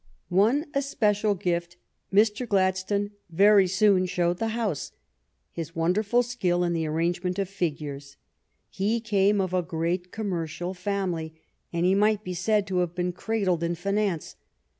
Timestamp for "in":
6.63-6.73, 13.61-13.75